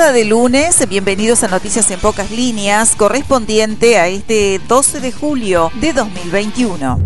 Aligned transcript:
de 0.00 0.24
lunes, 0.24 0.88
bienvenidos 0.88 1.44
a 1.44 1.48
Noticias 1.48 1.90
en 1.90 2.00
Pocas 2.00 2.30
Líneas, 2.30 2.96
correspondiente 2.96 3.98
a 3.98 4.08
este 4.08 4.58
12 4.66 4.98
de 4.98 5.12
julio 5.12 5.70
de 5.74 5.92
2021. 5.92 6.98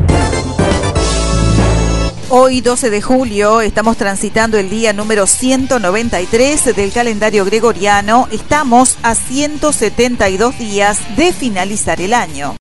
Hoy 2.30 2.60
12 2.60 2.90
de 2.90 3.02
julio 3.02 3.60
estamos 3.62 3.96
transitando 3.96 4.58
el 4.58 4.70
día 4.70 4.92
número 4.92 5.26
193 5.26 6.76
del 6.76 6.92
calendario 6.92 7.44
gregoriano. 7.44 8.28
Estamos 8.30 8.96
a 9.02 9.16
172 9.16 10.56
días 10.56 11.00
de 11.16 11.32
finalizar 11.32 12.00
el 12.00 12.14
año. 12.14 12.54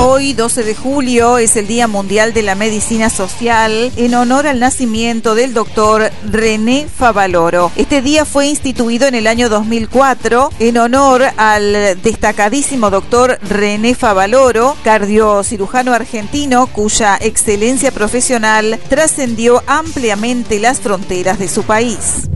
Hoy, 0.00 0.32
12 0.32 0.62
de 0.62 0.76
julio, 0.76 1.38
es 1.38 1.56
el 1.56 1.66
Día 1.66 1.88
Mundial 1.88 2.32
de 2.32 2.42
la 2.42 2.54
Medicina 2.54 3.10
Social 3.10 3.90
en 3.96 4.14
honor 4.14 4.46
al 4.46 4.60
nacimiento 4.60 5.34
del 5.34 5.54
doctor 5.54 6.12
René 6.24 6.86
Favaloro. 6.86 7.72
Este 7.74 8.00
día 8.00 8.24
fue 8.24 8.46
instituido 8.46 9.08
en 9.08 9.16
el 9.16 9.26
año 9.26 9.48
2004 9.48 10.50
en 10.60 10.78
honor 10.78 11.24
al 11.36 12.00
destacadísimo 12.00 12.90
doctor 12.90 13.40
René 13.42 13.96
Favaloro, 13.96 14.76
cardiocirujano 14.84 15.92
argentino 15.92 16.68
cuya 16.68 17.16
excelencia 17.20 17.90
profesional 17.90 18.78
trascendió 18.88 19.64
ampliamente 19.66 20.60
las 20.60 20.78
fronteras 20.78 21.40
de 21.40 21.48
su 21.48 21.64
país. 21.64 22.28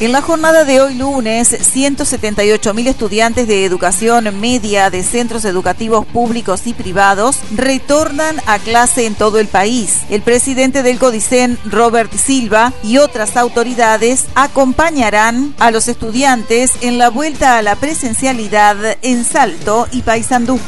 En 0.00 0.12
la 0.12 0.22
jornada 0.22 0.64
de 0.64 0.80
hoy 0.80 0.94
lunes, 0.94 1.74
178.000 1.74 2.86
estudiantes 2.86 3.48
de 3.48 3.64
educación 3.64 4.38
media 4.38 4.90
de 4.90 5.02
centros 5.02 5.44
educativos 5.44 6.06
públicos 6.06 6.68
y 6.68 6.72
privados 6.72 7.40
retornan 7.50 8.36
a 8.46 8.60
clase 8.60 9.06
en 9.06 9.16
todo 9.16 9.40
el 9.40 9.48
país. 9.48 10.02
El 10.08 10.22
presidente 10.22 10.84
del 10.84 11.00
CODICEN, 11.00 11.58
Robert 11.64 12.12
Silva, 12.14 12.72
y 12.84 12.98
otras 12.98 13.36
autoridades 13.36 14.26
acompañarán 14.36 15.56
a 15.58 15.72
los 15.72 15.88
estudiantes 15.88 16.70
en 16.80 16.98
la 16.98 17.10
vuelta 17.10 17.58
a 17.58 17.62
la 17.62 17.74
presencialidad 17.74 18.76
en 19.02 19.24
Salto 19.24 19.88
y 19.90 20.02
Paysandú. 20.02 20.60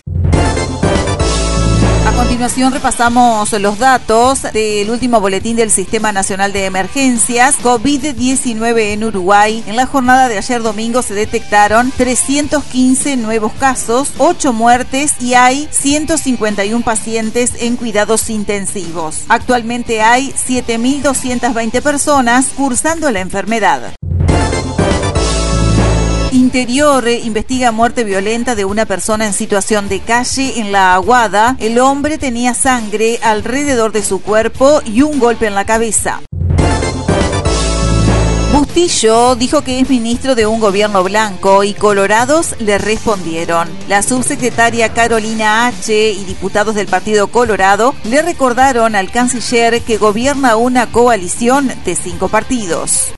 Continuación 2.21 2.71
repasamos 2.71 3.51
los 3.53 3.79
datos 3.79 4.43
del 4.53 4.91
último 4.91 5.23
boletín 5.23 5.57
del 5.57 5.71
Sistema 5.71 6.13
Nacional 6.13 6.53
de 6.53 6.67
Emergencias 6.67 7.59
COVID-19 7.63 8.93
en 8.93 9.05
Uruguay. 9.05 9.65
En 9.67 9.75
la 9.75 9.87
jornada 9.87 10.29
de 10.29 10.37
ayer 10.37 10.63
domingo 10.63 11.01
se 11.01 11.15
detectaron 11.15 11.91
315 11.97 13.17
nuevos 13.17 13.55
casos, 13.55 14.13
8 14.19 14.53
muertes 14.53 15.15
y 15.19 15.33
hay 15.33 15.67
151 15.71 16.85
pacientes 16.85 17.53
en 17.59 17.77
cuidados 17.77 18.29
intensivos. 18.29 19.23
Actualmente 19.29 20.03
hay 20.03 20.33
7.220 20.33 21.81
personas 21.81 22.49
cursando 22.55 23.11
la 23.11 23.21
enfermedad. 23.21 23.95
Interior 26.53 27.09
investiga 27.09 27.71
muerte 27.71 28.03
violenta 28.03 28.57
de 28.57 28.65
una 28.65 28.85
persona 28.85 29.25
en 29.25 29.33
situación 29.33 29.89
de 29.89 30.01
calle 30.01 30.59
en 30.59 30.73
la 30.73 30.95
Aguada. 30.95 31.55
El 31.61 31.79
hombre 31.79 32.19
tenía 32.19 32.55
sangre 32.55 33.21
alrededor 33.23 33.93
de 33.93 34.03
su 34.03 34.21
cuerpo 34.21 34.83
y 34.85 35.03
un 35.03 35.21
golpe 35.21 35.47
en 35.47 35.55
la 35.55 35.65
cabeza. 35.65 36.21
Bustillo 38.53 39.37
dijo 39.37 39.63
que 39.63 39.79
es 39.79 39.89
ministro 39.89 40.35
de 40.35 40.49
un 40.49 40.59
gobierno 40.59 41.05
blanco 41.05 41.63
y 41.63 41.73
colorados 41.73 42.57
le 42.59 42.79
respondieron. 42.79 43.69
La 43.87 44.03
subsecretaria 44.03 44.93
Carolina 44.93 45.69
H. 45.69 46.11
y 46.11 46.25
diputados 46.25 46.75
del 46.75 46.89
Partido 46.89 47.29
Colorado 47.29 47.95
le 48.03 48.23
recordaron 48.23 48.97
al 48.97 49.13
canciller 49.13 49.83
que 49.83 49.99
gobierna 49.99 50.57
una 50.57 50.91
coalición 50.91 51.73
de 51.85 51.95
cinco 51.95 52.27
partidos. 52.27 53.13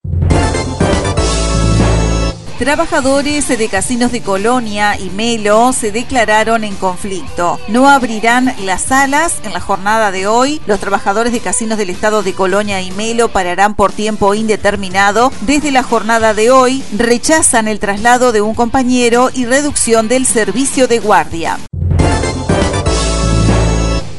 Trabajadores 2.62 3.48
de 3.48 3.68
casinos 3.68 4.12
de 4.12 4.22
Colonia 4.22 4.96
y 4.96 5.10
Melo 5.10 5.72
se 5.72 5.90
declararon 5.90 6.62
en 6.62 6.76
conflicto. 6.76 7.58
No 7.66 7.90
abrirán 7.90 8.54
las 8.64 8.82
salas 8.82 9.40
en 9.42 9.52
la 9.52 9.58
jornada 9.58 10.12
de 10.12 10.28
hoy. 10.28 10.60
Los 10.66 10.78
trabajadores 10.78 11.32
de 11.32 11.40
casinos 11.40 11.76
del 11.76 11.90
estado 11.90 12.22
de 12.22 12.34
Colonia 12.34 12.80
y 12.80 12.92
Melo 12.92 13.30
pararán 13.30 13.74
por 13.74 13.90
tiempo 13.90 14.32
indeterminado. 14.32 15.32
Desde 15.40 15.72
la 15.72 15.82
jornada 15.82 16.34
de 16.34 16.52
hoy 16.52 16.84
rechazan 16.96 17.66
el 17.66 17.80
traslado 17.80 18.30
de 18.30 18.42
un 18.42 18.54
compañero 18.54 19.30
y 19.34 19.44
reducción 19.44 20.06
del 20.06 20.24
servicio 20.24 20.86
de 20.86 21.00
guardia. 21.00 21.58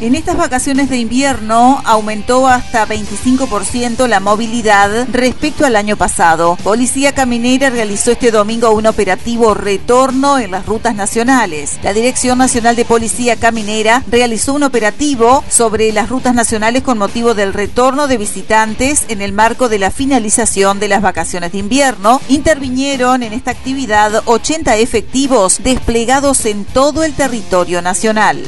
En 0.03 0.15
estas 0.15 0.35
vacaciones 0.35 0.89
de 0.89 0.97
invierno 0.97 1.81
aumentó 1.85 2.49
hasta 2.49 2.85
25% 2.85 4.05
la 4.07 4.19
movilidad 4.19 5.07
respecto 5.13 5.65
al 5.65 5.77
año 5.77 5.95
pasado. 5.95 6.57
Policía 6.61 7.13
Caminera 7.13 7.69
realizó 7.69 8.11
este 8.11 8.29
domingo 8.29 8.69
un 8.71 8.85
operativo 8.85 9.53
retorno 9.53 10.39
en 10.39 10.51
las 10.51 10.65
rutas 10.65 10.93
nacionales. 10.93 11.79
La 11.83 11.93
Dirección 11.93 12.37
Nacional 12.37 12.75
de 12.75 12.83
Policía 12.83 13.37
Caminera 13.37 14.03
realizó 14.11 14.53
un 14.53 14.63
operativo 14.63 15.41
sobre 15.47 15.93
las 15.93 16.09
rutas 16.09 16.35
nacionales 16.35 16.83
con 16.83 16.97
motivo 16.97 17.33
del 17.33 17.53
retorno 17.53 18.07
de 18.07 18.17
visitantes 18.17 19.05
en 19.07 19.21
el 19.21 19.31
marco 19.31 19.69
de 19.69 19.79
la 19.79 19.89
finalización 19.89 20.81
de 20.81 20.89
las 20.89 21.01
vacaciones 21.01 21.53
de 21.53 21.59
invierno. 21.59 22.19
Intervinieron 22.27 23.23
en 23.23 23.31
esta 23.31 23.51
actividad 23.51 24.21
80 24.25 24.75
efectivos 24.75 25.61
desplegados 25.63 26.45
en 26.45 26.65
todo 26.65 27.05
el 27.05 27.13
territorio 27.13 27.81
nacional. 27.81 28.43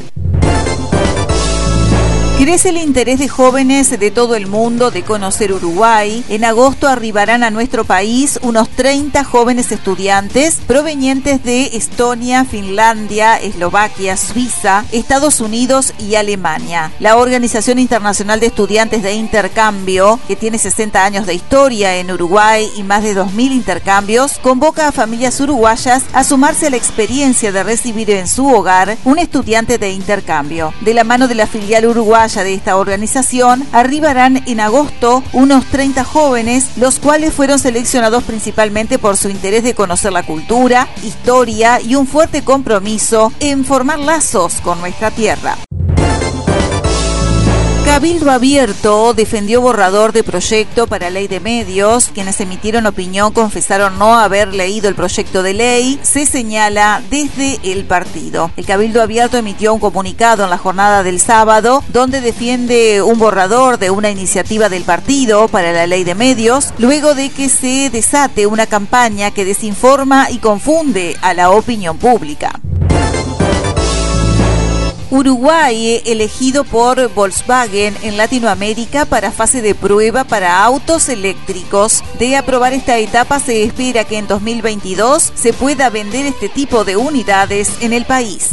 Crece 2.38 2.68
el 2.70 2.78
interés 2.78 3.18
de 3.20 3.30
jóvenes 3.30 3.98
de 3.98 4.12
todo 4.12 4.36
el 4.36 4.46
mundo 4.46 4.92
de 4.92 5.04
conocer 5.04 5.54
Uruguay. 5.54 6.24
En 6.28 6.44
agosto 6.44 6.90
arribarán 6.90 7.44
a 7.44 7.50
nuestro 7.50 7.86
país 7.86 8.38
unos 8.42 8.68
30 8.70 9.24
jóvenes 9.24 9.72
estudiantes 9.72 10.58
provenientes 10.68 11.42
de 11.44 11.78
Estonia, 11.78 12.44
Finlandia, 12.44 13.38
Eslovaquia, 13.38 14.18
Suiza, 14.18 14.84
Estados 14.92 15.40
Unidos 15.40 15.94
y 15.98 16.16
Alemania. 16.16 16.92
La 17.00 17.16
Organización 17.16 17.80
Internacional 17.80 18.42
de 18.42 18.48
Estudiantes 18.48 19.02
de 19.02 19.14
Intercambio, 19.14 20.20
que 20.28 20.36
tiene 20.36 20.58
60 20.58 21.04
años 21.04 21.26
de 21.26 21.36
historia 21.36 21.96
en 21.96 22.12
Uruguay 22.12 22.70
y 22.76 22.84
más 22.84 23.02
de 23.02 23.16
2.000 23.16 23.54
intercambios, 23.54 24.40
convoca 24.40 24.90
a 24.90 24.92
familias 24.92 25.40
uruguayas 25.40 26.04
a 26.12 26.26
sumarse 26.26 26.68
a 26.68 26.70
la 26.70 26.78
experiencia 26.78 27.54
de 27.54 27.64
recibir 27.64 28.12
en 28.12 28.28
su 28.28 28.46
hogar 28.54 28.98
un 29.06 29.20
estudiante 29.20 29.78
de 29.78 29.92
intercambio. 29.92 30.74
De 30.82 30.94
la 30.94 31.06
mano 31.06 31.30
de 31.30 31.36
la 31.36 31.48
filial 31.48 31.86
uruguaya 31.86 32.25
de 32.26 32.56
esta 32.56 32.78
organización, 32.78 33.64
arribarán 33.72 34.44
en 34.48 34.60
agosto 34.60 35.24
unos 35.32 35.66
30 35.66 36.04
jóvenes, 36.04 36.72
los 36.76 36.98
cuales 36.98 37.34
fueron 37.34 37.60
seleccionados 37.60 38.24
principalmente 38.24 38.98
por 38.98 39.16
su 39.16 39.30
interés 39.30 39.64
de 39.64 39.76
conocer 39.76 40.12
la 40.12 40.24
cultura, 40.24 40.88
historia 41.04 41.80
y 41.80 41.94
un 41.94 42.08
fuerte 42.08 42.44
compromiso 42.44 43.32
en 43.40 43.64
formar 43.64 44.00
lazos 44.00 44.60
con 44.62 44.80
nuestra 44.80 45.12
tierra. 45.12 45.56
Cabildo 47.96 48.30
Abierto 48.30 49.14
defendió 49.14 49.62
borrador 49.62 50.12
de 50.12 50.22
proyecto 50.22 50.86
para 50.86 51.10
ley 51.10 51.30
de 51.30 51.40
medios. 51.40 52.10
Quienes 52.14 52.42
emitieron 52.42 52.88
opinión 52.88 53.32
confesaron 53.32 53.98
no 53.98 54.20
haber 54.20 54.54
leído 54.54 54.90
el 54.90 54.96
proyecto 54.96 55.44
de 55.44 55.54
ley. 55.54 55.98
Se 56.04 56.26
señala 56.26 57.02
desde 57.10 57.58
el 57.64 57.86
partido. 57.86 58.52
El 58.58 58.66
Cabildo 58.66 59.02
Abierto 59.02 59.38
emitió 59.38 59.74
un 59.74 59.80
comunicado 59.80 60.44
en 60.44 60.50
la 60.50 60.58
jornada 60.58 61.04
del 61.04 61.22
sábado 61.22 61.86
donde 61.88 62.20
defiende 62.20 63.02
un 63.02 63.18
borrador 63.18 63.80
de 63.80 63.92
una 63.92 64.12
iniciativa 64.12 64.68
del 64.68 64.84
partido 64.84 65.48
para 65.48 65.72
la 65.72 65.88
ley 65.88 66.04
de 66.04 66.16
medios 66.16 66.74
luego 66.78 67.16
de 67.16 67.30
que 67.30 67.48
se 67.48 67.90
desate 67.90 68.46
una 68.46 68.66
campaña 68.66 69.32
que 69.32 69.46
desinforma 69.46 70.30
y 70.30 70.40
confunde 70.40 71.16
a 71.22 71.34
la 71.34 71.50
opinión 71.50 71.98
pública. 71.98 72.60
Uruguay 75.16 76.02
elegido 76.06 76.66
por 76.66 77.14
Volkswagen 77.14 77.96
en 78.02 78.18
Latinoamérica 78.18 79.06
para 79.06 79.32
fase 79.32 79.62
de 79.62 79.74
prueba 79.74 80.26
para 80.26 80.62
autos 80.62 81.08
eléctricos. 81.08 82.04
De 82.20 82.36
aprobar 82.36 82.74
esta 82.74 82.98
etapa 82.98 83.40
se 83.40 83.64
espera 83.64 84.04
que 84.04 84.18
en 84.18 84.28
2022 84.28 85.32
se 85.34 85.54
pueda 85.54 85.90
vender 85.90 86.26
este 86.26 86.50
tipo 86.50 86.84
de 86.84 86.98
unidades 86.98 87.72
en 87.80 87.94
el 87.94 88.04
país. 88.06 88.50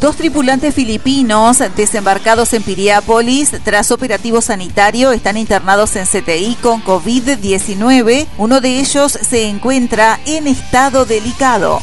Dos 0.00 0.16
tripulantes 0.16 0.74
filipinos 0.74 1.58
desembarcados 1.76 2.52
en 2.52 2.62
Piriápolis 2.62 3.52
tras 3.64 3.90
operativo 3.90 4.40
sanitario 4.40 5.12
están 5.12 5.36
internados 5.36 5.96
en 5.96 6.06
CTI 6.06 6.56
con 6.62 6.82
COVID-19. 6.82 8.26
Uno 8.38 8.60
de 8.60 8.80
ellos 8.80 9.12
se 9.12 9.46
encuentra 9.46 10.20
en 10.26 10.46
estado 10.46 11.04
delicado. 11.04 11.80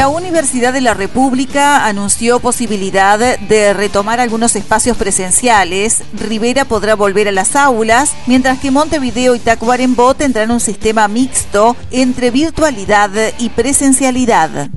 La 0.00 0.08
Universidad 0.08 0.72
de 0.72 0.80
la 0.80 0.94
República 0.94 1.84
anunció 1.84 2.40
posibilidad 2.40 3.18
de 3.18 3.74
retomar 3.74 4.18
algunos 4.18 4.56
espacios 4.56 4.96
presenciales. 4.96 6.04
Rivera 6.14 6.64
podrá 6.64 6.94
volver 6.94 7.28
a 7.28 7.32
las 7.32 7.54
aulas, 7.54 8.14
mientras 8.26 8.58
que 8.60 8.70
Montevideo 8.70 9.34
y 9.34 9.40
Tacuarembó 9.40 10.14
tendrán 10.14 10.52
un 10.52 10.60
sistema 10.60 11.06
mixto 11.06 11.76
entre 11.90 12.30
virtualidad 12.30 13.10
y 13.38 13.50
presencialidad. 13.50 14.70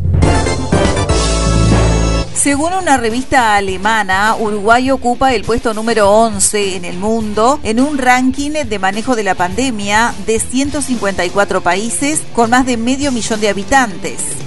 Según 2.36 2.74
una 2.74 2.98
revista 2.98 3.56
alemana, 3.56 4.36
Uruguay 4.38 4.92
ocupa 4.92 5.34
el 5.34 5.46
puesto 5.46 5.74
número 5.74 6.12
11 6.12 6.76
en 6.76 6.84
el 6.84 6.98
mundo 6.98 7.62
en 7.64 7.80
un 7.80 7.98
ranking 7.98 8.52
de 8.52 8.78
manejo 8.78 9.16
de 9.16 9.24
la 9.24 9.36
pandemia 9.36 10.14
de 10.28 10.38
154 10.42 11.62
países 11.62 12.22
con 12.36 12.50
más 12.50 12.66
de 12.66 12.76
medio 12.76 13.14
millón 13.14 13.40
de 13.40 13.48
habitantes. 13.48 14.44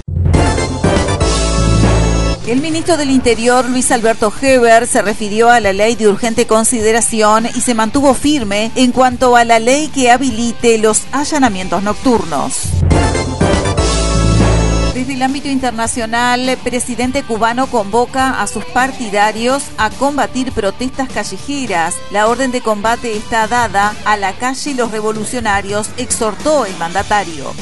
El 2.47 2.61
ministro 2.61 2.95
del 2.95 3.11
Interior, 3.11 3.69
Luis 3.69 3.91
Alberto 3.91 4.31
Heber, 4.41 4.87
se 4.87 5.01
refirió 5.01 5.49
a 5.49 5.59
la 5.59 5.73
ley 5.73 5.95
de 5.95 6.07
urgente 6.07 6.47
consideración 6.47 7.45
y 7.45 7.59
se 7.59 7.73
mantuvo 7.73 8.13
firme 8.13 8.71
en 8.75 8.93
cuanto 8.93 9.35
a 9.35 9.43
la 9.43 9.59
ley 9.59 9.89
que 9.89 10.11
habilite 10.11 10.77
los 10.77 11.07
allanamientos 11.11 11.83
nocturnos. 11.83 12.69
Desde 14.93 15.13
el 15.13 15.21
ámbito 15.23 15.49
internacional, 15.49 16.47
el 16.47 16.57
presidente 16.57 17.21
cubano 17.21 17.67
convoca 17.67 18.41
a 18.41 18.47
sus 18.47 18.63
partidarios 18.63 19.65
a 19.77 19.89
combatir 19.89 20.53
protestas 20.53 21.09
callejeras. 21.09 21.95
La 22.11 22.27
orden 22.27 22.51
de 22.51 22.61
combate 22.61 23.17
está 23.17 23.49
dada 23.49 23.93
a 24.05 24.15
la 24.15 24.31
calle 24.31 24.73
los 24.73 24.91
revolucionarios, 24.91 25.89
exhortó 25.97 26.65
el 26.65 26.77
mandatario 26.77 27.53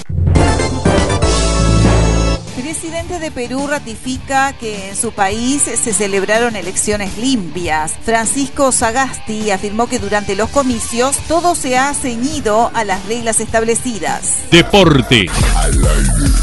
presidente 2.55 3.19
de 3.19 3.31
Perú 3.31 3.67
ratifica 3.67 4.53
que 4.53 4.89
en 4.89 4.95
su 4.95 5.11
país 5.11 5.63
se 5.63 5.93
celebraron 5.93 6.55
elecciones 6.55 7.17
limpias. 7.17 7.93
Francisco 8.03 8.71
Sagasti 8.71 9.51
afirmó 9.51 9.87
que 9.87 9.99
durante 9.99 10.35
los 10.35 10.49
comicios 10.49 11.17
todo 11.27 11.55
se 11.55 11.77
ha 11.77 11.93
ceñido 11.93 12.71
a 12.73 12.83
las 12.83 13.05
reglas 13.05 13.39
establecidas. 13.39 14.43
Deporte. 14.51 15.27
Al 15.55 15.73
aire. 15.73 16.34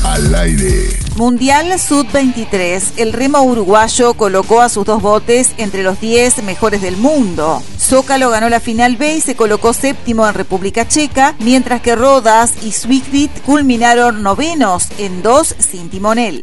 Mundial 1.17 1.79
Sud-23. 1.79 2.95
El 2.97 3.13
remo 3.13 3.43
uruguayo 3.43 4.15
colocó 4.15 4.61
a 4.61 4.69
sus 4.69 4.85
dos 4.85 5.01
botes 5.01 5.53
entre 5.59 5.83
los 5.83 6.01
10 6.01 6.43
mejores 6.43 6.83
del 6.83 6.97
mundo. 6.97 7.63
Zócalo 7.79 8.31
ganó 8.31 8.49
la 8.49 8.61
final 8.61 8.97
B 8.97 9.17
y 9.17 9.21
se 9.21 9.37
colocó 9.37 9.73
séptimo 9.73 10.27
en 10.27 10.35
República 10.35 10.89
Checa, 10.89 11.35
mientras 11.39 11.83
que 11.83 11.95
Rodas 11.95 12.55
y 12.63 12.73
Swift 12.73 13.41
culminaron 13.45 14.23
novenos 14.23 14.89
en 14.99 15.23
dos 15.23 15.55
sin 15.59 15.89
timonel. 15.91 16.43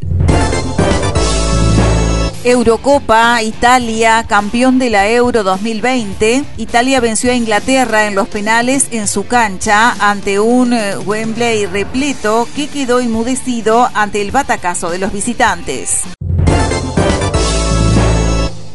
Eurocopa, 2.42 3.42
Italia, 3.42 4.24
campeón 4.26 4.78
de 4.78 4.88
la 4.88 5.10
Euro 5.10 5.42
2020. 5.42 6.42
Italia 6.56 7.00
venció 7.00 7.30
a 7.30 7.34
Inglaterra 7.34 8.06
en 8.06 8.14
los 8.14 8.28
penales 8.28 8.88
en 8.92 9.08
su 9.08 9.26
cancha 9.26 9.92
ante 10.00 10.40
un 10.40 10.72
eh, 10.72 10.96
Wembley 10.96 11.66
repleto 11.66 12.48
que 12.56 12.68
quedó 12.68 13.02
inmudecido 13.02 13.90
ante 13.92 14.22
el 14.22 14.30
batacazo 14.30 14.88
de 14.88 14.98
los 14.98 15.12
visitantes. 15.12 16.04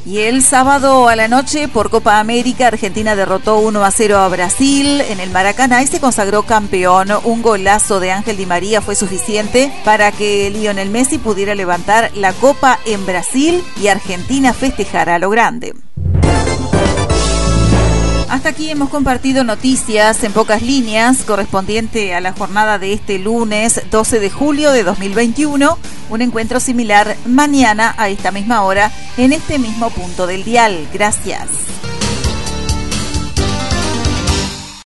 Y 0.06 0.20
el 0.20 0.44
sábado 0.44 1.10
a 1.10 1.16
la 1.16 1.28
noche 1.28 1.68
por 1.68 1.90
Copa 1.90 2.20
América, 2.20 2.68
Argentina 2.68 3.16
derrotó 3.16 3.58
1 3.58 3.84
a 3.84 3.90
0 3.90 4.18
a 4.20 4.28
Brasil 4.30 5.02
en 5.02 5.20
el 5.20 5.32
Maracaná 5.32 5.82
y 5.82 5.88
se 5.88 6.00
consagró 6.00 6.44
campeón. 6.44 7.08
Un 7.24 7.42
golazo 7.42 8.00
de 8.00 8.12
Ángel 8.12 8.38
Di 8.38 8.46
María 8.46 8.82
fue 8.82 8.94
suficiente 8.94 9.74
para 9.84 10.12
que 10.12 10.52
Lionel 10.52 10.92
Messi 10.92 11.18
pudiera 11.18 11.56
levantar 11.56 12.12
la 12.14 12.34
Copa 12.34 12.80
en 12.86 13.04
Brasil 13.08 13.64
y 13.82 13.88
Argentina 13.88 14.54
festejara 14.54 15.16
a 15.16 15.20
lo 15.20 15.32
grande. 15.32 15.74
Hasta 18.36 18.50
aquí 18.50 18.70
hemos 18.70 18.90
compartido 18.90 19.46
noticias 19.46 20.22
en 20.26 20.34
pocas 20.34 20.62
líneas 20.62 21.24
correspondiente 21.24 22.14
a 22.14 22.20
la 22.20 22.34
jornada 22.34 22.78
de 22.78 22.92
este 22.92 23.18
lunes 23.18 23.84
12 23.90 24.20
de 24.20 24.30
julio 24.30 24.74
de 24.74 24.84
2021. 24.84 25.78
Un 26.10 26.22
encuentro 26.22 26.60
similar 26.60 27.16
mañana 27.26 27.96
a 27.98 28.10
esta 28.10 28.32
misma 28.32 28.64
hora 28.64 28.92
en 29.16 29.32
este 29.32 29.58
mismo 29.58 29.90
punto 29.90 30.28
del 30.28 30.44
dial. 30.44 30.86
Gracias. 30.92 31.75